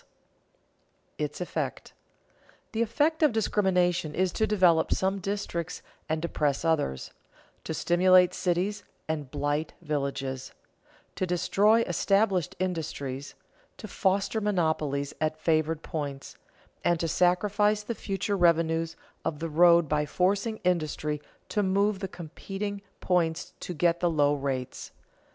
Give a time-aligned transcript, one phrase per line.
[0.01, 0.59] [Sidenote:
[1.29, 1.93] Its effects]
[2.71, 7.11] The effect of discrimination is to develop some districts and depress others;
[7.65, 10.53] to stimulate cities and blight villages;
[11.13, 13.35] to destroy established industries;
[13.77, 16.35] to foster monopolies at favored points;
[16.83, 21.99] and to sacrifice the future revenues of the road by forcing industry to move to
[21.99, 24.89] the competing points to get the low rates.